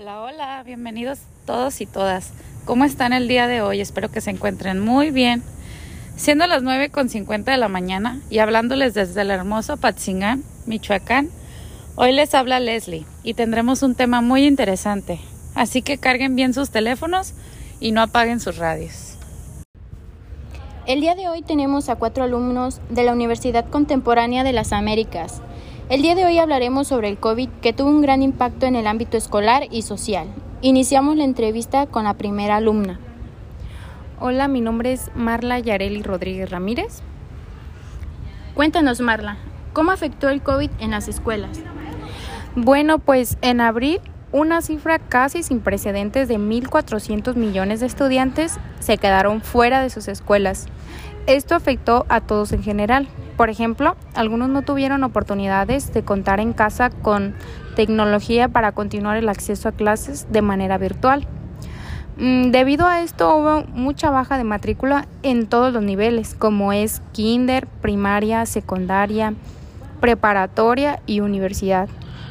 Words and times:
Hola, 0.00 0.22
hola, 0.22 0.62
bienvenidos 0.62 1.18
todos 1.44 1.80
y 1.80 1.86
todas. 1.86 2.30
¿Cómo 2.64 2.84
están 2.84 3.12
el 3.12 3.26
día 3.26 3.48
de 3.48 3.62
hoy? 3.62 3.80
Espero 3.80 4.12
que 4.12 4.20
se 4.20 4.30
encuentren 4.30 4.78
muy 4.78 5.10
bien. 5.10 5.42
Siendo 6.14 6.46
las 6.46 6.62
9.50 6.62 7.42
de 7.42 7.56
la 7.56 7.66
mañana 7.66 8.20
y 8.30 8.38
hablándoles 8.38 8.94
desde 8.94 9.22
el 9.22 9.32
hermoso 9.32 9.76
Patzingán, 9.76 10.44
Michoacán, 10.66 11.30
hoy 11.96 12.12
les 12.12 12.32
habla 12.34 12.60
Leslie 12.60 13.06
y 13.24 13.34
tendremos 13.34 13.82
un 13.82 13.96
tema 13.96 14.20
muy 14.20 14.44
interesante. 14.46 15.18
Así 15.56 15.82
que 15.82 15.98
carguen 15.98 16.36
bien 16.36 16.54
sus 16.54 16.70
teléfonos 16.70 17.34
y 17.80 17.90
no 17.90 18.00
apaguen 18.00 18.38
sus 18.38 18.56
radios. 18.56 19.16
El 20.86 21.00
día 21.00 21.16
de 21.16 21.28
hoy 21.28 21.42
tenemos 21.42 21.88
a 21.88 21.96
cuatro 21.96 22.22
alumnos 22.22 22.80
de 22.88 23.02
la 23.02 23.12
Universidad 23.12 23.68
Contemporánea 23.68 24.44
de 24.44 24.52
las 24.52 24.72
Américas. 24.72 25.42
El 25.90 26.02
día 26.02 26.14
de 26.14 26.26
hoy 26.26 26.36
hablaremos 26.36 26.86
sobre 26.86 27.08
el 27.08 27.16
COVID 27.16 27.48
que 27.62 27.72
tuvo 27.72 27.88
un 27.88 28.02
gran 28.02 28.20
impacto 28.20 28.66
en 28.66 28.76
el 28.76 28.86
ámbito 28.86 29.16
escolar 29.16 29.62
y 29.70 29.80
social. 29.80 30.28
Iniciamos 30.60 31.16
la 31.16 31.24
entrevista 31.24 31.86
con 31.86 32.04
la 32.04 32.12
primera 32.12 32.56
alumna. 32.56 33.00
Hola, 34.20 34.48
mi 34.48 34.60
nombre 34.60 34.92
es 34.92 35.10
Marla 35.14 35.58
Yareli 35.60 36.02
Rodríguez 36.02 36.50
Ramírez. 36.50 37.00
Cuéntanos, 38.52 39.00
Marla, 39.00 39.38
¿cómo 39.72 39.90
afectó 39.90 40.28
el 40.28 40.42
COVID 40.42 40.70
en 40.78 40.90
las 40.90 41.08
escuelas? 41.08 41.58
Bueno, 42.54 42.98
pues 42.98 43.38
en 43.40 43.62
abril 43.62 44.00
una 44.30 44.60
cifra 44.60 44.98
casi 44.98 45.42
sin 45.42 45.60
precedentes 45.60 46.28
de 46.28 46.38
1.400 46.38 47.34
millones 47.34 47.80
de 47.80 47.86
estudiantes 47.86 48.58
se 48.78 48.98
quedaron 48.98 49.40
fuera 49.40 49.80
de 49.82 49.88
sus 49.88 50.08
escuelas. 50.08 50.66
Esto 51.26 51.54
afectó 51.54 52.04
a 52.10 52.20
todos 52.20 52.52
en 52.52 52.62
general. 52.62 53.08
Por 53.38 53.50
ejemplo, 53.50 53.94
algunos 54.14 54.48
no 54.48 54.62
tuvieron 54.62 55.04
oportunidades 55.04 55.94
de 55.94 56.02
contar 56.02 56.40
en 56.40 56.52
casa 56.52 56.90
con 56.90 57.36
tecnología 57.76 58.48
para 58.48 58.72
continuar 58.72 59.16
el 59.16 59.28
acceso 59.28 59.68
a 59.68 59.72
clases 59.72 60.26
de 60.32 60.42
manera 60.42 60.76
virtual. 60.76 61.24
Mm, 62.16 62.50
debido 62.50 62.88
a 62.88 63.00
esto 63.00 63.36
hubo 63.36 63.62
mucha 63.72 64.10
baja 64.10 64.38
de 64.38 64.42
matrícula 64.42 65.06
en 65.22 65.46
todos 65.46 65.72
los 65.72 65.84
niveles, 65.84 66.34
como 66.34 66.72
es 66.72 67.00
kinder, 67.12 67.68
primaria, 67.68 68.44
secundaria, 68.44 69.34
preparatoria 70.00 71.00
y 71.06 71.20
universidad. 71.20 71.88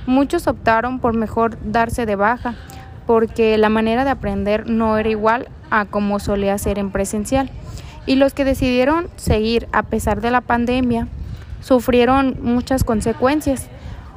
Muchos 0.07 0.45
optaron 0.45 0.99
por 0.99 1.15
mejor 1.15 1.57
darse 1.63 2.05
de 2.05 2.17
baja, 2.17 2.55
porque 3.05 3.57
la 3.57 3.69
manera 3.69 4.03
de 4.03 4.09
aprender 4.09 4.69
no 4.69 4.97
era 4.97 5.07
igual 5.07 5.47
a 5.69 5.85
como 5.85 6.19
solía 6.19 6.57
ser 6.57 6.77
en 6.79 6.91
presencial. 6.91 7.49
Y 8.07 8.15
los 8.15 8.33
que 8.33 8.45
decidieron 8.45 9.09
seguir 9.17 9.67
a 9.73 9.83
pesar 9.83 10.21
de 10.21 10.31
la 10.31 10.41
pandemia 10.41 11.07
sufrieron 11.61 12.37
muchas 12.41 12.83
consecuencias. 12.83 13.67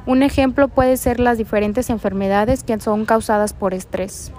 Un 0.05 0.23
ejemplo 0.23 0.69
puede 0.69 0.97
ser 0.97 1.19
las 1.19 1.37
diferentes 1.37 1.89
enfermedades 1.89 2.63
que 2.63 2.79
son 2.79 3.05
causadas 3.05 3.53
por 3.53 3.73
estrés. 3.73 4.31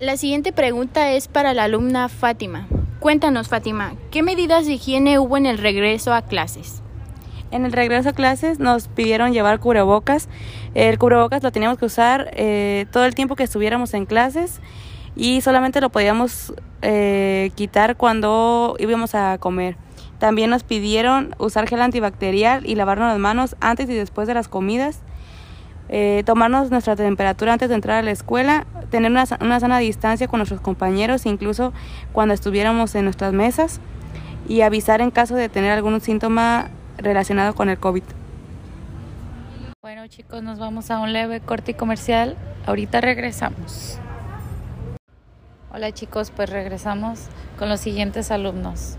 La 0.00 0.16
siguiente 0.16 0.52
pregunta 0.52 1.12
es 1.12 1.28
para 1.28 1.54
la 1.54 1.64
alumna 1.64 2.08
Fátima. 2.08 2.68
Cuéntanos, 3.00 3.48
Fátima, 3.48 3.94
¿qué 4.10 4.22
medidas 4.22 4.66
de 4.66 4.74
higiene 4.74 5.18
hubo 5.18 5.36
en 5.36 5.46
el 5.46 5.58
regreso 5.58 6.12
a 6.12 6.22
clases? 6.22 6.82
En 7.50 7.64
el 7.64 7.72
regreso 7.72 8.10
a 8.10 8.12
clases 8.12 8.58
nos 8.58 8.88
pidieron 8.88 9.32
llevar 9.32 9.60
cubrebocas. 9.60 10.28
El 10.74 10.98
cubrebocas 10.98 11.42
lo 11.42 11.52
teníamos 11.52 11.78
que 11.78 11.86
usar 11.86 12.30
eh, 12.34 12.86
todo 12.92 13.06
el 13.06 13.14
tiempo 13.14 13.36
que 13.36 13.44
estuviéramos 13.44 13.94
en 13.94 14.06
clases 14.06 14.60
y 15.18 15.40
solamente 15.40 15.80
lo 15.80 15.90
podíamos 15.90 16.54
eh, 16.80 17.50
quitar 17.56 17.96
cuando 17.96 18.76
íbamos 18.78 19.16
a 19.16 19.36
comer. 19.38 19.76
También 20.18 20.48
nos 20.48 20.62
pidieron 20.62 21.34
usar 21.38 21.68
gel 21.68 21.82
antibacterial 21.82 22.64
y 22.64 22.76
lavarnos 22.76 23.08
las 23.08 23.18
manos 23.18 23.56
antes 23.60 23.90
y 23.90 23.94
después 23.94 24.28
de 24.28 24.34
las 24.34 24.48
comidas. 24.48 25.00
Eh, 25.88 26.22
tomarnos 26.24 26.70
nuestra 26.70 26.94
temperatura 26.94 27.52
antes 27.52 27.68
de 27.68 27.74
entrar 27.74 27.96
a 27.96 28.02
la 28.02 28.12
escuela, 28.12 28.66
tener 28.90 29.10
una, 29.10 29.24
una 29.40 29.58
sana 29.58 29.78
distancia 29.78 30.28
con 30.28 30.38
nuestros 30.38 30.60
compañeros, 30.60 31.26
incluso 31.26 31.72
cuando 32.12 32.34
estuviéramos 32.34 32.94
en 32.94 33.04
nuestras 33.04 33.32
mesas, 33.32 33.80
y 34.46 34.60
avisar 34.60 35.00
en 35.00 35.10
caso 35.10 35.34
de 35.34 35.48
tener 35.48 35.72
algún 35.72 36.00
síntoma 36.00 36.68
relacionado 36.96 37.54
con 37.54 37.70
el 37.70 37.78
COVID. 37.78 38.04
Bueno 39.82 40.06
chicos, 40.06 40.42
nos 40.42 40.58
vamos 40.58 40.90
a 40.90 41.00
un 41.00 41.12
leve 41.12 41.40
corte 41.40 41.74
comercial. 41.74 42.36
Ahorita 42.66 43.00
regresamos. 43.00 43.98
Hola 45.72 45.92
chicos, 45.92 46.32
pues 46.34 46.50
regresamos 46.50 47.20
con 47.58 47.68
los 47.68 47.80
siguientes 47.80 48.30
alumnos. 48.30 48.96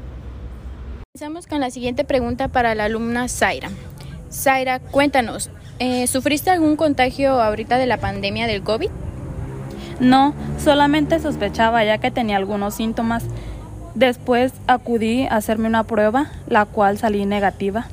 Empezamos 1.15 1.47
con 1.47 1.59
la 1.59 1.71
siguiente 1.71 2.03
pregunta 2.03 2.47
para 2.47 2.75
la 2.75 2.85
alumna 2.85 3.27
Zaira. 3.27 3.69
Zaira, 4.31 4.79
cuéntanos, 4.79 5.49
eh, 5.79 6.07
¿sufriste 6.07 6.49
algún 6.51 6.75
contagio 6.75 7.41
ahorita 7.41 7.77
de 7.77 7.87
la 7.87 7.97
pandemia 7.97 8.47
del 8.47 8.63
COVID? 8.63 8.89
No, 9.99 10.33
solamente 10.63 11.19
sospechaba 11.19 11.83
ya 11.83 11.97
que 11.97 12.11
tenía 12.11 12.37
algunos 12.37 12.75
síntomas 12.75 13.25
Después 13.95 14.53
acudí 14.67 15.25
a 15.25 15.35
hacerme 15.35 15.67
una 15.67 15.83
prueba, 15.83 16.27
la 16.47 16.65
cual 16.65 16.97
salí 16.97 17.25
negativa. 17.25 17.87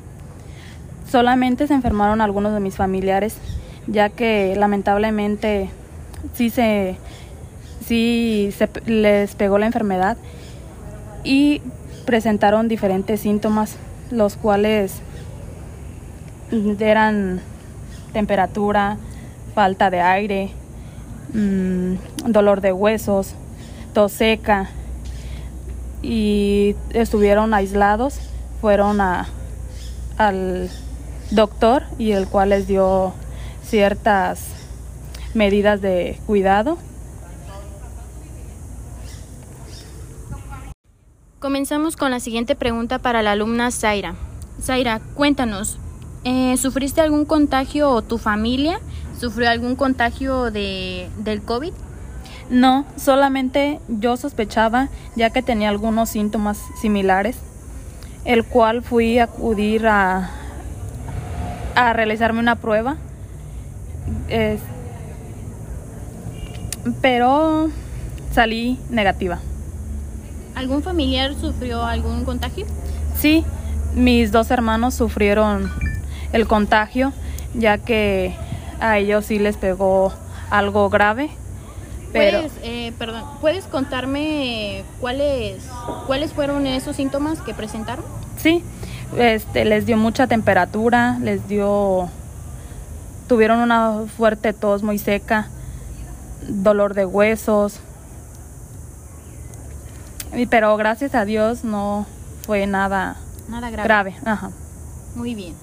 Solamente 1.09 1.67
se 1.67 1.73
enfermaron 1.73 2.21
algunos 2.21 2.53
de 2.53 2.59
mis 2.59 2.75
familiares, 2.75 3.37
ya 3.87 4.09
que 4.09 4.55
lamentablemente 4.55 5.69
sí 6.33 6.49
se, 6.49 6.97
sí 7.87 8.53
se 8.57 8.69
les 8.85 9.35
pegó 9.35 9.57
la 9.57 9.65
enfermedad 9.65 10.17
y 11.23 11.61
presentaron 12.05 12.67
diferentes 12.67 13.21
síntomas, 13.21 13.75
los 14.11 14.35
cuales 14.35 14.93
eran 16.79 17.41
temperatura, 18.13 18.97
falta 19.53 19.89
de 19.89 20.01
aire, 20.01 20.51
mm, 21.33 22.31
dolor 22.31 22.61
de 22.61 22.71
huesos, 22.71 23.33
tos 23.93 24.11
seca, 24.11 24.69
y 26.01 26.75
estuvieron 26.91 27.53
aislados, 27.53 28.19
fueron 28.61 29.01
a, 29.01 29.27
al 30.17 30.69
doctor 31.31 31.83
y 31.97 32.11
el 32.11 32.27
cual 32.27 32.49
les 32.49 32.67
dio 32.67 33.13
ciertas 33.63 34.39
medidas 35.33 35.81
de 35.81 36.19
cuidado. 36.25 36.77
Comenzamos 41.39 41.95
con 41.95 42.09
la 42.09 42.19
siguiente 42.19 42.55
pregunta 42.55 42.97
para 42.97 43.21
la 43.21 43.33
alumna 43.33 43.69
Zaira. 43.69 44.15
Zaira, 44.59 44.99
cuéntanos, 45.13 45.77
eh, 46.23 46.57
¿sufriste 46.57 46.99
algún 46.99 47.25
contagio 47.25 47.91
o 47.91 48.01
tu 48.01 48.17
familia 48.17 48.79
sufrió 49.19 49.47
algún 49.47 49.75
contagio 49.75 50.49
de, 50.49 51.09
del 51.19 51.43
COVID? 51.43 51.73
No, 52.49 52.87
solamente 52.95 53.79
yo 53.87 54.17
sospechaba 54.17 54.89
ya 55.15 55.29
que 55.29 55.43
tenía 55.43 55.69
algunos 55.69 56.09
síntomas 56.09 56.57
similares, 56.81 57.37
el 58.25 58.43
cual 58.43 58.81
fui 58.81 59.19
a 59.19 59.25
acudir 59.25 59.85
a, 59.85 60.31
a 61.75 61.93
realizarme 61.93 62.39
una 62.39 62.55
prueba. 62.55 62.97
pero 66.99 67.69
salí 68.33 68.79
negativa. 68.89 69.39
¿Algún 70.57 70.81
familiar 70.81 71.35
sufrió 71.35 71.83
algún 71.83 72.25
contagio? 72.25 72.65
Sí, 73.15 73.45
mis 73.93 74.31
dos 74.31 74.49
hermanos 74.49 74.95
sufrieron 74.95 75.71
el 76.33 76.47
contagio, 76.47 77.13
ya 77.53 77.77
que 77.77 78.35
a 78.79 78.97
ellos 78.97 79.25
sí 79.25 79.37
les 79.37 79.55
pegó 79.55 80.11
algo 80.49 80.89
grave 80.89 81.29
¿Puedes, 82.11 82.51
eh, 82.63 82.93
perdón, 82.97 83.23
¿Puedes 83.41 83.65
contarme 83.65 84.83
cuáles, 84.99 85.63
cuáles 86.07 86.33
fueron 86.33 86.65
esos 86.65 86.95
síntomas 86.95 87.41
que 87.41 87.53
presentaron? 87.53 88.03
Sí, 88.37 88.63
este, 89.17 89.65
les 89.65 89.85
dio 89.85 89.97
mucha 89.97 90.25
temperatura, 90.25 91.19
les 91.21 91.47
dio, 91.47 92.09
tuvieron 93.27 93.59
una 93.59 94.05
fuerte 94.17 94.53
tos 94.53 94.83
muy 94.83 94.97
seca, 94.97 95.49
dolor 96.47 96.93
de 96.93 97.05
huesos, 97.05 97.79
pero 100.45 100.77
gracias 100.77 101.15
a 101.15 101.25
Dios 101.25 101.63
no 101.63 102.05
fue 102.45 102.67
nada, 102.67 103.17
nada 103.49 103.69
grave. 103.69 104.15
Ajá. 104.25 104.51
Muy 105.15 105.33
bien. 105.33 105.55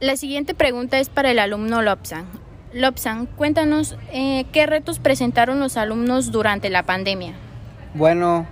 La 0.00 0.16
siguiente 0.16 0.54
pregunta 0.54 0.98
es 0.98 1.08
para 1.08 1.30
el 1.30 1.38
alumno 1.38 1.82
Lopsan. 1.82 2.26
Lobsan, 2.74 3.26
cuéntanos 3.26 3.96
eh, 4.12 4.44
qué 4.52 4.66
retos 4.66 4.98
presentaron 4.98 5.60
los 5.60 5.76
alumnos 5.76 6.32
durante 6.32 6.68
la 6.68 6.82
pandemia. 6.82 7.32
Bueno, 7.94 8.46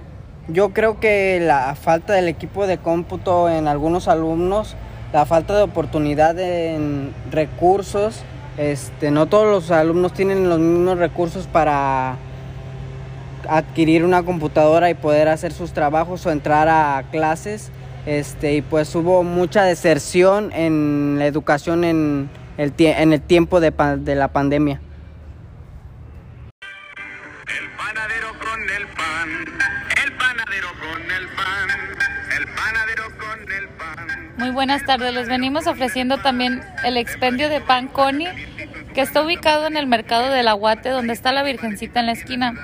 yo 0.49 0.73
creo 0.73 1.01
que 1.01 1.41
la 1.41 1.75
falta 1.75 2.15
del 2.15 2.29
equipo 2.29 2.67
de 2.67 2.79
cómputo 2.79 3.51
en 3.51 3.69
algunos 3.69 4.09
alumnos, 4.09 4.77
la 5.13 5.27
falta 5.27 5.55
de 5.57 5.63
oportunidad 5.63 6.39
en 6.39 7.13
recursos, 7.31 8.23
este, 8.57 9.11
no 9.11 9.27
todos 9.27 9.47
los 9.47 9.71
alumnos 9.71 10.13
tienen 10.13 10.49
los 10.49 10.59
mismos 10.59 10.99
recursos 10.99 11.47
para 11.47 12.17
adquirir 13.49 14.05
una 14.05 14.23
computadora 14.23 14.91
y 14.91 14.95
poder 14.95 15.29
hacer 15.29 15.53
sus 15.53 15.73
trabajos 15.73 16.25
o 16.27 16.31
entrar 16.31 16.69
a 16.69 17.05
clases. 17.11 17.71
Este, 18.07 18.55
y 18.55 18.63
pues 18.63 18.95
hubo 18.95 19.23
mucha 19.23 19.65
deserción 19.65 20.53
en 20.53 21.17
la 21.19 21.27
educación 21.27 21.85
en 21.85 22.29
el 22.59 22.73
en 22.79 23.13
el 23.13 23.21
tiempo 23.23 23.61
de, 23.61 23.71
de 23.71 24.15
la 24.15 24.29
pandemia. 24.29 24.81
El 27.47 27.71
panadero 27.77 28.29
con 28.39 28.61
el 28.61 28.87
pan, 28.89 29.31
el 30.05 30.13
panadero 30.13 30.69
con 30.81 31.03
el 31.11 31.29
pan, 31.29 31.69
el 32.37 32.47
panadero 32.55 33.05
con 33.19 33.53
el 33.53 33.69
pan. 33.69 34.35
Muy 34.37 34.51
buenas 34.51 34.85
tardes, 34.85 35.15
les 35.15 35.29
venimos 35.29 35.67
ofreciendo 35.67 36.19
también 36.19 36.61
el 36.85 36.97
expendio 36.97 37.49
de 37.49 37.61
pan 37.61 37.89
Connie, 37.89 38.29
que 38.95 39.01
está 39.01 39.23
ubicado 39.23 39.67
en 39.67 39.77
el 39.77 39.87
mercado 39.87 40.31
del 40.31 40.49
Aguate, 40.49 40.89
donde 40.89 41.13
está 41.13 41.33
la 41.33 41.43
Virgencita 41.43 42.01
en 42.01 42.07
la 42.07 42.13
esquina, 42.13 42.55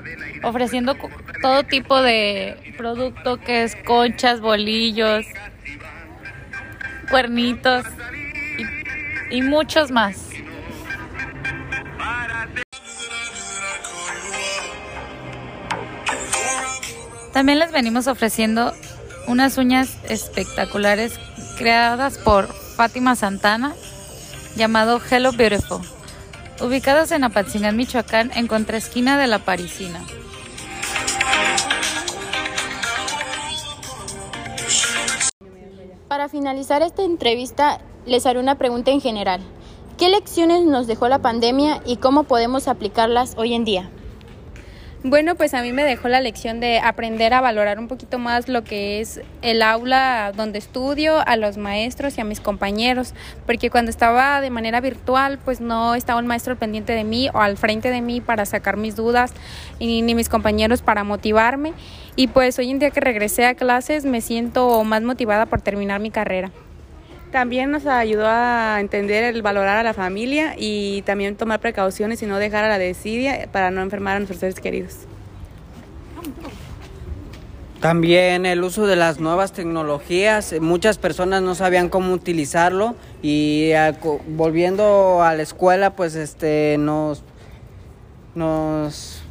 ofreciendo 0.43 0.97
todo 1.43 1.65
tipo 1.65 2.01
de 2.01 2.75
producto 2.79 3.39
que 3.39 3.65
es 3.65 3.77
conchas, 3.85 4.41
bolillos, 4.41 5.27
cuernitos 7.11 7.85
y, 9.31 9.37
y 9.37 9.43
muchos 9.43 9.91
más. 9.91 10.29
También 17.33 17.59
les 17.59 17.73
venimos 17.73 18.07
ofreciendo 18.07 18.73
unas 19.27 19.57
uñas 19.59 19.97
espectaculares 20.09 21.19
creadas 21.57 22.19
por 22.19 22.53
Fátima 22.77 23.15
Santana 23.17 23.75
llamado 24.57 25.01
Hello 25.11 25.33
Beautiful, 25.33 25.81
ubicados 26.61 27.13
en 27.13 27.25
Apatzingán, 27.25 27.77
Michoacán, 27.77 28.31
en 28.35 28.47
contraesquina 28.47 29.19
de 29.19 29.27
la 29.27 29.41
Parisina. 29.41 30.01
Para 36.09 36.29
finalizar 36.29 36.83
esta 36.83 37.03
entrevista, 37.03 37.81
les 38.05 38.27
haré 38.27 38.41
una 38.41 38.59
pregunta 38.59 38.91
en 38.91 39.01
general. 39.01 39.41
¿Qué 39.97 40.09
lecciones 40.09 40.65
nos 40.65 40.87
dejó 40.87 41.09
la 41.09 41.21
pandemia 41.21 41.83
y 41.87 41.97
cómo 41.97 42.25
podemos 42.25 42.69
aplicarlas 42.69 43.35
hoy 43.37 43.55
en 43.55 43.65
día? 43.65 43.91
Bueno, 45.03 45.35
pues 45.35 45.55
a 45.55 45.63
mí 45.63 45.73
me 45.73 45.83
dejó 45.83 46.09
la 46.09 46.21
lección 46.21 46.61
de 46.61 46.79
aprender 46.79 47.33
a 47.33 47.41
valorar 47.41 47.79
un 47.79 47.89
poquito 47.89 48.19
más 48.19 48.51
lo 48.51 48.65
que 48.65 49.01
es 49.01 49.23
el 49.41 49.63
aula 49.63 50.31
donde 50.37 50.59
estudio, 50.59 51.27
a 51.27 51.37
los 51.37 51.57
maestros 51.57 52.19
y 52.19 52.21
a 52.21 52.25
mis 52.25 52.39
compañeros, 52.41 53.15
porque 53.47 53.71
cuando 53.71 53.91
estaba 53.91 54.43
de 54.43 54.51
manera 54.51 54.83
virtual, 54.83 55.39
pues 55.43 55.63
no 55.63 55.95
estaba 55.95 56.21
un 56.21 56.27
maestro 56.27 56.57
pendiente 56.57 56.93
de 56.93 57.05
mí 57.05 57.31
o 57.33 57.39
al 57.39 57.57
frente 57.57 57.89
de 57.89 58.03
mí 58.03 58.21
para 58.21 58.45
sacar 58.45 58.77
mis 58.77 58.95
dudas 58.95 59.33
y 59.79 60.03
ni 60.03 60.15
mis 60.15 60.29
compañeros 60.29 60.83
para 60.83 61.03
motivarme. 61.03 61.73
Y 62.15 62.27
pues 62.27 62.59
hoy 62.59 62.71
en 62.71 62.79
día 62.79 62.91
que 62.91 63.01
regresé 63.01 63.47
a 63.47 63.55
clases 63.55 64.05
me 64.05 64.21
siento 64.21 64.85
más 64.85 65.01
motivada 65.01 65.47
por 65.47 65.63
terminar 65.63 66.01
mi 66.01 66.11
carrera. 66.11 66.53
También 67.31 67.71
nos 67.71 67.87
ayudó 67.87 68.27
a 68.27 68.79
entender 68.81 69.23
el 69.23 69.41
valorar 69.43 69.79
a 69.79 69.83
la 69.85 69.95
familia 69.95 70.55
y 70.59 71.03
también 71.03 71.37
tomar 71.37 71.61
precauciones 71.61 72.21
y 72.23 72.27
no 72.27 72.39
dejar 72.39 72.65
a 72.65 72.69
la 72.69 72.79
desidia 72.79 73.49
para 73.53 73.71
no 73.71 73.83
enfermar 73.83 74.17
a 74.17 74.19
nuestros 74.19 74.41
seres 74.41 74.59
queridos. 74.59 75.07
También 77.81 78.45
el 78.45 78.63
uso 78.63 78.87
de 78.87 78.97
las 78.97 79.21
nuevas 79.21 79.53
tecnologías, 79.53 80.55
muchas 80.61 80.99
personas 80.99 81.41
no 81.41 81.55
sabían 81.55 81.89
cómo 81.89 82.13
utilizarlo 82.13 82.95
y 83.23 83.71
volviendo 84.27 85.23
a 85.23 85.35
la 85.35 85.43
escuela 85.43 85.97
pues 85.97 86.15
este 86.15 86.77
nos 86.79 87.23
nos 88.35 89.23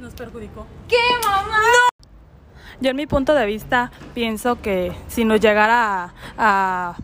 nos 0.00 0.14
perjudicó. 0.14 0.66
¿Qué 0.88 0.96
mamá? 1.22 1.87
Yo 2.80 2.90
en 2.90 2.96
mi 2.96 3.06
punto 3.06 3.34
de 3.34 3.44
vista 3.44 3.90
pienso 4.14 4.60
que 4.60 4.92
si 5.08 5.24
nos 5.24 5.40
llegara 5.40 6.14
a, 6.36 6.96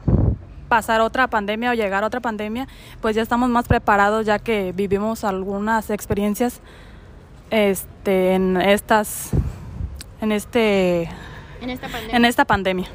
pasar 0.68 1.00
otra 1.00 1.28
pandemia 1.28 1.70
o 1.70 1.74
llegar 1.74 2.04
a 2.04 2.06
otra 2.06 2.20
pandemia, 2.20 2.66
pues 3.00 3.14
ya 3.14 3.22
estamos 3.22 3.48
más 3.48 3.68
preparados 3.68 4.26
ya 4.26 4.38
que 4.38 4.72
vivimos 4.72 5.22
algunas 5.22 5.90
experiencias 5.90 6.60
este, 7.50 8.34
en 8.34 8.56
estas 8.56 9.30
en 10.20 10.32
este 10.32 11.10
en 11.60 11.70
esta 11.70 11.88
pandemia. 11.88 12.16
En 12.16 12.24
esta 12.24 12.44
pandemia. 12.44 12.88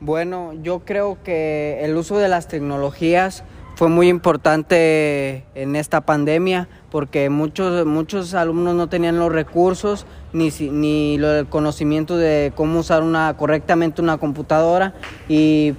Bueno, 0.00 0.52
yo 0.62 0.80
creo 0.80 1.18
que 1.24 1.80
el 1.82 1.96
uso 1.96 2.18
de 2.18 2.28
las 2.28 2.46
tecnologías 2.46 3.42
fue 3.74 3.88
muy 3.88 4.08
importante 4.08 5.44
en 5.54 5.76
esta 5.76 6.00
pandemia 6.00 6.68
porque 6.90 7.28
muchos, 7.28 7.84
muchos 7.86 8.34
alumnos 8.34 8.74
no 8.74 8.88
tenían 8.88 9.18
los 9.18 9.32
recursos 9.32 10.06
ni, 10.32 10.50
ni 10.70 11.16
el 11.16 11.46
conocimiento 11.48 12.16
de 12.16 12.52
cómo 12.54 12.80
usar 12.80 13.02
una, 13.02 13.36
correctamente 13.36 14.00
una 14.00 14.18
computadora 14.18 14.94
y 15.28 15.74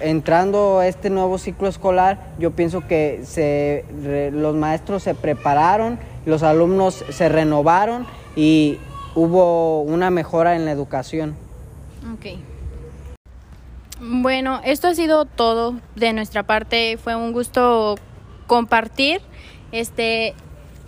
entrando 0.00 0.80
a 0.80 0.86
este 0.86 1.08
nuevo 1.08 1.38
ciclo 1.38 1.68
escolar, 1.68 2.34
yo 2.38 2.50
pienso 2.50 2.86
que 2.86 3.22
se, 3.24 3.84
los 4.32 4.54
maestros 4.54 5.02
se 5.02 5.14
prepararon, 5.14 5.98
los 6.26 6.42
alumnos 6.42 7.02
se 7.08 7.28
renovaron 7.30 8.06
y 8.34 8.78
hubo 9.14 9.80
una 9.80 10.10
mejora 10.10 10.54
en 10.54 10.66
la 10.66 10.72
educación. 10.72 11.34
Okay. 12.18 12.55
Bueno, 14.00 14.60
esto 14.62 14.88
ha 14.88 14.94
sido 14.94 15.24
todo 15.24 15.74
de 15.94 16.12
nuestra 16.12 16.42
parte. 16.42 16.98
Fue 17.02 17.16
un 17.16 17.32
gusto 17.32 17.96
compartir 18.46 19.20
este, 19.72 20.34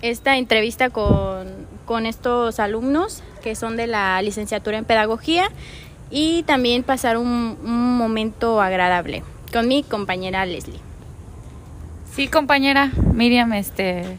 esta 0.03 0.37
entrevista 0.37 0.91
con, 0.91 1.49
con 1.87 2.05
estos 2.05 2.61
alumnos 2.61 3.23
que 3.43 3.55
son 3.55 3.77
de 3.77 3.87
la 3.87 4.21
licenciatura 4.21 4.77
en 4.77 4.85
pedagogía 4.85 5.49
y 6.11 6.43
también 6.43 6.83
pasar 6.83 7.17
un, 7.17 7.57
un 7.63 7.97
momento 7.97 8.61
agradable 8.61 9.23
con 9.53 9.69
mi 9.69 9.83
compañera 9.83 10.45
Leslie. 10.45 10.81
Sí, 12.13 12.29
compañera 12.29 12.91
Miriam, 13.15 13.53
este 13.55 14.19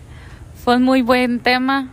fue 0.63 0.77
un 0.77 0.83
muy 0.83 1.01
buen 1.01 1.39
tema, 1.39 1.89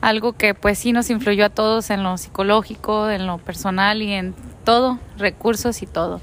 algo 0.00 0.34
que 0.34 0.54
pues 0.54 0.78
sí 0.78 0.92
nos 0.92 1.10
influyó 1.10 1.46
a 1.46 1.50
todos 1.50 1.90
en 1.90 2.02
lo 2.02 2.16
psicológico, 2.16 3.10
en 3.10 3.26
lo 3.26 3.38
personal 3.38 4.02
y 4.02 4.12
en 4.12 4.34
todo, 4.62 4.98
recursos 5.18 5.82
y 5.82 5.86
todo. 5.86 6.20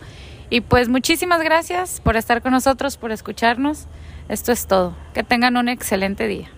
Y 0.49 0.61
pues 0.61 0.89
muchísimas 0.89 1.41
gracias 1.41 2.01
por 2.01 2.17
estar 2.17 2.41
con 2.41 2.51
nosotros, 2.51 2.97
por 2.97 3.11
escucharnos. 3.11 3.85
Esto 4.29 4.51
es 4.51 4.65
todo. 4.65 4.95
Que 5.13 5.23
tengan 5.23 5.57
un 5.57 5.69
excelente 5.69 6.27
día. 6.27 6.49